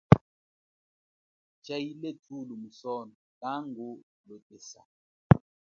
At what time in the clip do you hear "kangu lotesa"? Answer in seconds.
3.39-4.81